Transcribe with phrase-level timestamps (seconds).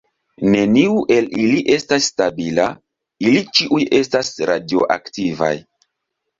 [0.53, 2.67] Neniu el ili estas stabila;
[3.27, 5.55] ili ĉiuj estas radioaktivaj.